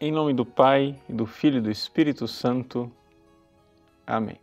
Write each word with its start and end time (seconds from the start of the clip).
Em 0.00 0.10
nome 0.10 0.34
do 0.34 0.44
Pai, 0.44 0.98
do 1.08 1.24
Filho 1.24 1.58
e 1.58 1.60
do 1.60 1.70
Espírito 1.70 2.26
Santo. 2.26 2.90
Amém. 4.04 4.40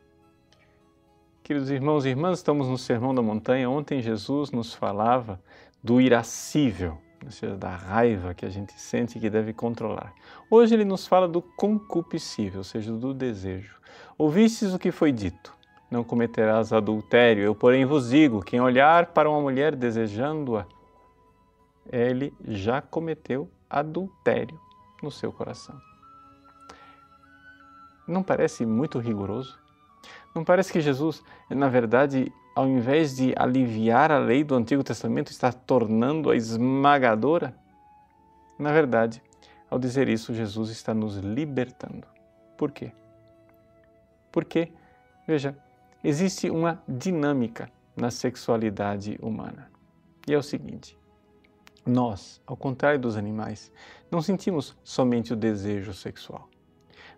Queridos 1.43 1.69
irmãos 1.69 2.05
e 2.05 2.09
irmãs, 2.09 2.37
estamos 2.37 2.69
no 2.69 2.77
Sermão 2.77 3.13
da 3.13 3.21
Montanha. 3.21 3.69
Ontem 3.69 4.01
Jesus 4.01 4.49
nos 4.49 4.73
falava 4.73 5.41
do 5.83 5.99
irascível, 5.99 6.97
ou 7.23 7.29
seja, 7.29 7.57
da 7.57 7.75
raiva 7.75 8.33
que 8.33 8.45
a 8.45 8.49
gente 8.49 8.71
sente 8.79 9.17
e 9.17 9.21
que 9.21 9.29
deve 9.29 9.51
controlar. 9.51 10.13
Hoje 10.49 10.73
ele 10.73 10.85
nos 10.85 11.05
fala 11.05 11.27
do 11.27 11.41
concupiscível, 11.41 12.59
ou 12.59 12.63
seja, 12.63 12.93
do 12.93 13.13
desejo. 13.13 13.75
Ouvistes 14.17 14.73
o 14.73 14.79
que 14.79 14.89
foi 14.89 15.11
dito: 15.11 15.53
não 15.91 16.01
cometerás 16.01 16.71
adultério. 16.71 17.43
Eu, 17.43 17.53
porém, 17.53 17.83
vos 17.83 18.09
digo: 18.09 18.41
quem 18.41 18.61
olhar 18.61 19.07
para 19.07 19.29
uma 19.29 19.41
mulher 19.41 19.75
desejando-a, 19.75 20.65
ele 21.91 22.33
já 22.47 22.81
cometeu 22.81 23.49
adultério 23.69 24.57
no 25.01 25.11
seu 25.11 25.31
coração. 25.31 25.79
Não 28.07 28.23
parece 28.23 28.65
muito 28.65 28.99
rigoroso? 28.99 29.59
Não 30.33 30.43
parece 30.43 30.71
que 30.71 30.81
Jesus, 30.81 31.23
na 31.49 31.67
verdade, 31.67 32.31
ao 32.55 32.67
invés 32.67 33.15
de 33.15 33.33
aliviar 33.37 34.11
a 34.11 34.19
lei 34.19 34.43
do 34.43 34.55
Antigo 34.55 34.83
Testamento, 34.83 35.31
está 35.31 35.51
tornando-a 35.51 36.35
esmagadora? 36.35 37.55
Na 38.57 38.71
verdade, 38.71 39.21
ao 39.69 39.79
dizer 39.79 40.09
isso, 40.09 40.33
Jesus 40.33 40.69
está 40.69 40.93
nos 40.93 41.17
libertando. 41.17 42.07
Por 42.57 42.71
quê? 42.71 42.91
Porque, 44.31 44.71
veja, 45.27 45.57
existe 46.03 46.49
uma 46.49 46.81
dinâmica 46.87 47.69
na 47.95 48.11
sexualidade 48.11 49.17
humana. 49.21 49.69
E 50.27 50.33
é 50.33 50.37
o 50.37 50.43
seguinte: 50.43 50.97
nós, 51.85 52.41
ao 52.45 52.55
contrário 52.55 52.99
dos 52.99 53.17
animais, 53.17 53.71
não 54.09 54.21
sentimos 54.21 54.75
somente 54.83 55.33
o 55.33 55.35
desejo 55.35 55.93
sexual. 55.93 56.47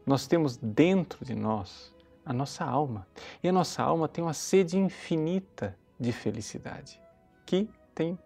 Nós 0.05 0.27
temos 0.27 0.57
dentro 0.57 1.23
de 1.25 1.35
nós 1.35 1.93
a 2.25 2.33
nossa 2.33 2.63
alma. 2.63 3.07
E 3.41 3.49
a 3.49 3.51
nossa 3.51 3.83
alma 3.83 4.07
tem 4.07 4.23
uma 4.23 4.33
sede 4.33 4.77
infinita 4.77 5.77
de 5.99 6.11
felicidade, 6.11 6.99
que 7.45 7.69
tem 7.93 8.17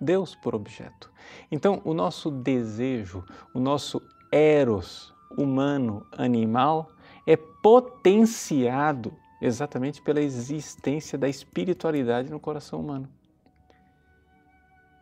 Deus 0.00 0.34
por 0.34 0.54
objeto. 0.54 1.10
Então, 1.50 1.80
o 1.84 1.94
nosso 1.94 2.30
desejo, 2.30 3.24
o 3.54 3.60
nosso 3.60 4.00
eros 4.30 5.14
humano, 5.36 6.06
animal, 6.12 6.90
é 7.26 7.36
potenciado 7.36 9.12
exatamente 9.40 10.00
pela 10.00 10.20
existência 10.20 11.18
da 11.18 11.28
espiritualidade 11.28 12.30
no 12.30 12.40
coração 12.40 12.80
humano. 12.80 13.08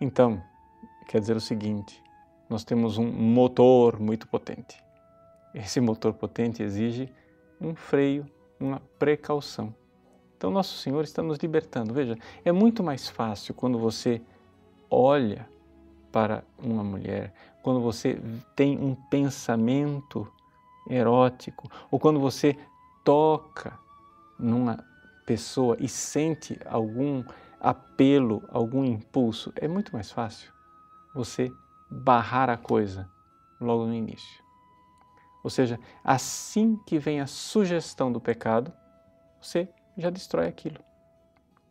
Então, 0.01 0.43
quer 1.09 1.21
dizer 1.21 1.37
o 1.37 1.41
seguinte: 1.41 2.03
nós 2.49 2.65
temos 2.65 2.99
um 2.99 3.11
motor 3.11 3.99
muito 3.99 4.29
potente. 4.29 4.83
Esse 5.55 5.81
motor 5.81 6.13
potente 6.13 6.63
exige 6.63 7.09
um 7.61 7.75
freio, 7.75 8.27
uma 8.59 8.81
precaução. 8.99 9.75
Então, 10.37 10.51
Nosso 10.51 10.77
Senhor 10.79 11.03
está 11.05 11.23
nos 11.23 11.39
libertando. 11.39 11.95
Veja, 11.95 12.19
é 12.45 12.53
muito 12.53 12.83
mais 12.83 13.09
fácil 13.09 13.55
quando 13.55 13.79
você 13.79 14.21
olha 14.91 15.49
para 16.13 16.45
uma 16.59 16.85
mulher, 16.85 17.33
quando 17.63 17.81
você 17.81 18.21
tem 18.55 18.79
um 18.79 18.95
pensamento 18.95 20.31
erótico, 20.89 21.69
ou 21.91 21.99
quando 21.99 22.21
você 22.21 22.57
toca 23.05 23.79
numa 24.39 24.85
pessoa 25.25 25.77
e 25.81 25.89
sente 25.89 26.59
algum 26.67 27.25
apelo, 27.59 28.43
algum 28.51 28.85
impulso, 28.85 29.53
é 29.57 29.67
muito 29.67 29.93
mais 29.93 30.11
fácil 30.11 30.54
você 31.15 31.51
barrar 31.91 32.51
a 32.51 32.57
coisa 32.57 33.09
logo 33.61 33.87
no 33.87 33.95
início. 33.95 34.43
Ou 35.43 35.51
seja, 35.51 35.79
assim 36.03 36.77
que 36.87 36.99
vem 36.99 37.21
a 37.21 37.27
sugestão 37.27 38.11
do 38.11 38.21
pecado, 38.21 38.73
você 39.41 39.69
já 39.97 40.11
destrói 40.11 40.49
aquilo. 40.49 40.83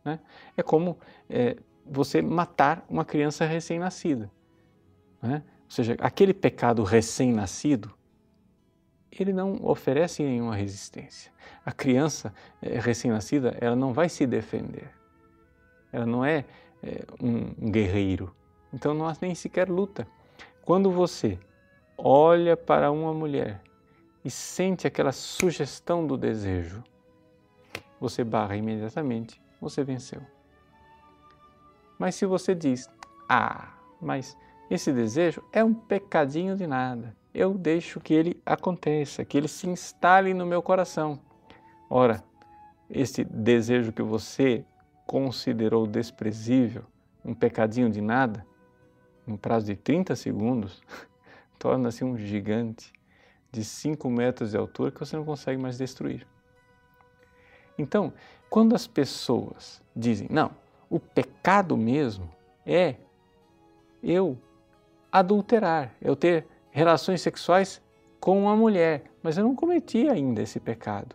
Né? 0.04 0.20
É 0.56 0.62
como 0.62 0.98
é, 1.28 1.56
você 1.84 2.22
matar 2.22 2.84
uma 2.88 3.04
criança 3.04 3.44
recém-nascida. 3.44 4.30
Né? 5.20 5.42
Ou 5.64 5.70
seja, 5.70 5.96
aquele 5.98 6.32
pecado 6.32 6.84
recém-nascido, 6.84 7.92
ele 9.10 9.32
não 9.32 9.58
oferece 9.64 10.22
nenhuma 10.22 10.54
resistência. 10.54 11.32
A 11.66 11.72
criança 11.72 12.32
é, 12.62 12.78
recém-nascida, 12.78 13.56
ela 13.60 13.76
não 13.76 13.92
vai 13.92 14.08
se 14.08 14.26
defender. 14.26 14.90
Ela 15.92 16.06
não 16.06 16.24
é, 16.24 16.44
é 16.82 17.04
um 17.20 17.70
guerreiro 17.70 18.34
então 18.74 18.92
não 18.92 19.06
há 19.06 19.16
nem 19.22 19.36
sequer 19.36 19.70
luta. 19.70 20.04
Quando 20.64 20.90
você 20.90 21.38
olha 21.96 22.56
para 22.56 22.90
uma 22.90 23.14
mulher 23.14 23.62
e 24.24 24.30
sente 24.30 24.84
aquela 24.84 25.12
sugestão 25.12 26.04
do 26.04 26.16
desejo, 26.16 26.82
você 28.00 28.24
barra 28.24 28.56
imediatamente, 28.56 29.40
você 29.60 29.84
venceu. 29.84 30.20
Mas 31.96 32.16
se 32.16 32.26
você 32.26 32.52
diz, 32.52 32.90
ah, 33.28 33.72
mas 34.00 34.36
esse 34.68 34.92
desejo 34.92 35.40
é 35.52 35.62
um 35.62 35.72
pecadinho 35.72 36.56
de 36.56 36.66
nada, 36.66 37.14
eu 37.32 37.54
deixo 37.54 38.00
que 38.00 38.12
ele 38.12 38.42
aconteça, 38.44 39.24
que 39.24 39.38
ele 39.38 39.46
se 39.46 39.68
instale 39.68 40.34
no 40.34 40.44
meu 40.44 40.60
coração. 40.60 41.20
Ora, 41.88 42.24
esse 42.90 43.22
desejo 43.22 43.92
que 43.92 44.02
você 44.02 44.64
considerou 45.06 45.86
desprezível, 45.86 46.82
um 47.24 47.34
pecadinho 47.34 47.88
de 47.88 48.00
nada, 48.00 48.44
no 49.26 49.38
prazo 49.38 49.66
de 49.66 49.76
30 49.76 50.14
segundos, 50.16 50.82
torna-se 51.58 52.04
um 52.04 52.16
gigante 52.16 52.92
de 53.50 53.64
5 53.64 54.10
metros 54.10 54.50
de 54.50 54.56
altura 54.56 54.90
que 54.90 55.00
você 55.00 55.16
não 55.16 55.24
consegue 55.24 55.60
mais 55.60 55.78
destruir. 55.78 56.26
Então, 57.78 58.12
quando 58.50 58.74
as 58.74 58.86
pessoas 58.86 59.82
dizem, 59.94 60.28
não, 60.30 60.50
o 60.88 60.98
pecado 60.98 61.76
mesmo 61.76 62.30
é 62.66 62.96
eu 64.02 64.38
adulterar, 65.10 65.94
eu 66.00 66.14
ter 66.14 66.46
relações 66.70 67.20
sexuais 67.20 67.80
com 68.20 68.40
uma 68.42 68.56
mulher, 68.56 69.04
mas 69.22 69.38
eu 69.38 69.44
não 69.44 69.54
cometi 69.54 70.08
ainda 70.08 70.42
esse 70.42 70.58
pecado. 70.58 71.14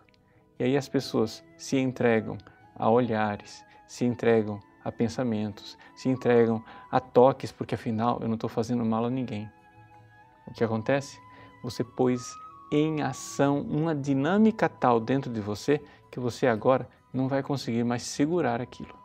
E 0.58 0.64
aí 0.64 0.78
as 0.78 0.90
pessoas 0.90 1.44
se 1.58 1.78
entregam 1.78 2.38
a 2.76 2.90
olhares, 2.90 3.64
se 3.88 4.06
entregam 4.06 4.59
a 4.84 4.91
pensamentos, 4.91 5.78
se 5.95 6.09
entregam 6.09 6.63
a 6.90 7.00
toques, 7.00 7.51
porque 7.51 7.75
afinal 7.75 8.19
eu 8.22 8.28
não 8.28 8.35
estou 8.35 8.50
fazendo 8.50 8.84
mal 8.85 9.06
a 9.06 9.09
ninguém. 9.09 9.50
O 10.47 10.53
que 10.53 10.63
acontece? 10.63 11.19
Você 11.63 11.84
pôs 11.84 12.34
em 12.72 13.01
ação 13.01 13.62
uma 13.62 13.95
dinâmica 13.95 14.69
tal 14.69 15.00
dentro 15.00 15.31
de 15.31 15.41
você 15.41 15.81
que 16.12 16.19
você 16.19 16.47
agora 16.47 16.88
não 17.13 17.28
vai 17.28 17.44
conseguir 17.44 17.84
mais 17.84 18.03
segurar 18.03 18.62
aquilo. 18.62 18.97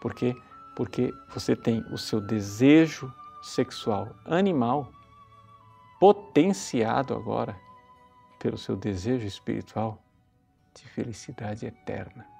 Por 0.00 0.14
quê? 0.14 0.36
Porque 0.76 1.12
você 1.32 1.54
tem 1.56 1.80
o 1.92 1.96
seu 1.96 2.20
desejo 2.20 3.12
sexual 3.42 4.14
animal 4.24 4.90
potenciado 6.00 7.14
agora 7.14 7.56
pelo 8.38 8.58
seu 8.58 8.76
desejo 8.76 9.26
espiritual 9.26 9.98
de 10.74 10.86
felicidade 10.88 11.64
eterna. 11.64 12.33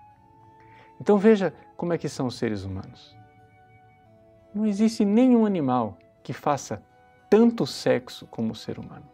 Então 1.04 1.19
veja 1.19 1.53
como 1.76 1.92
é 1.92 1.98
que 1.98 2.09
são 2.09 2.28
os 2.28 2.37
seres 2.37 2.65
humanos. 2.65 3.15
Não 4.54 4.65
existe 4.65 5.04
nenhum 5.04 5.44
animal 5.44 5.98
que 6.22 6.32
faça 6.32 6.82
tanto 7.28 7.66
sexo 7.66 8.26
como 8.28 8.53
o 8.53 8.56
ser 8.56 8.78
humano. 8.78 9.04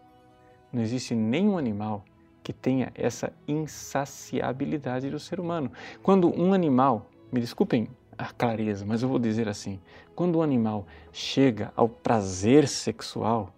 Não 0.72 0.80
existe 0.80 1.16
nenhum 1.16 1.58
animal 1.58 2.04
que 2.44 2.52
tenha 2.52 2.92
essa 2.94 3.32
insaciabilidade 3.48 5.10
do 5.10 5.18
ser 5.18 5.40
humano. 5.40 5.72
Quando 6.00 6.32
um 6.40 6.54
animal, 6.54 7.08
me 7.32 7.40
desculpem 7.40 7.88
a 8.16 8.26
clareza, 8.26 8.86
mas 8.86 9.02
eu 9.02 9.08
vou 9.08 9.18
dizer 9.18 9.48
assim: 9.48 9.80
quando 10.14 10.38
um 10.38 10.42
animal 10.42 10.86
chega 11.12 11.72
ao 11.74 11.88
prazer 11.88 12.68
sexual, 12.68 13.52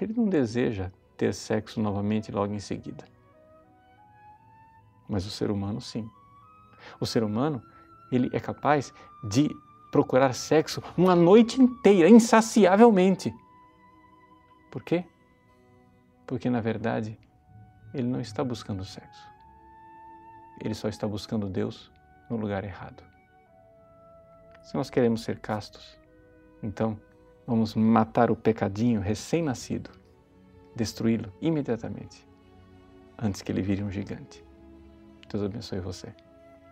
ele 0.00 0.12
não 0.12 0.28
deseja 0.28 0.92
ter 1.16 1.34
sexo 1.34 1.80
novamente 1.80 2.30
logo 2.30 2.54
em 2.54 2.60
seguida. 2.60 3.04
Mas 5.08 5.26
o 5.26 5.30
ser 5.30 5.50
humano, 5.50 5.80
sim. 5.80 6.08
O 7.00 7.06
ser 7.06 7.22
humano, 7.22 7.62
ele 8.10 8.30
é 8.32 8.40
capaz 8.40 8.92
de 9.22 9.50
procurar 9.90 10.32
sexo 10.34 10.82
uma 10.96 11.14
noite 11.14 11.60
inteira, 11.60 12.08
insaciavelmente. 12.08 13.32
Por 14.70 14.82
quê? 14.82 15.04
Porque 16.26 16.50
na 16.50 16.60
verdade 16.60 17.18
ele 17.94 18.08
não 18.08 18.20
está 18.20 18.42
buscando 18.42 18.84
sexo. 18.84 19.22
Ele 20.60 20.74
só 20.74 20.88
está 20.88 21.06
buscando 21.06 21.48
Deus 21.48 21.92
no 22.28 22.36
lugar 22.36 22.64
errado. 22.64 23.04
Se 24.62 24.74
nós 24.74 24.90
queremos 24.90 25.22
ser 25.22 25.38
castos, 25.38 25.98
então 26.62 26.98
vamos 27.46 27.74
matar 27.74 28.30
o 28.30 28.36
pecadinho 28.36 29.00
recém-nascido, 29.00 29.90
destruí-lo 30.74 31.32
imediatamente, 31.40 32.26
antes 33.18 33.42
que 33.42 33.52
ele 33.52 33.62
vire 33.62 33.82
um 33.82 33.90
gigante. 33.90 34.42
Deus 35.28 35.44
abençoe 35.44 35.80
você. 35.80 36.23